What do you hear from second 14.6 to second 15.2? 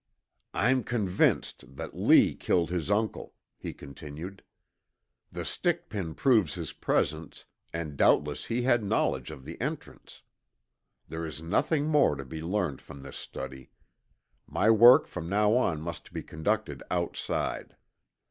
work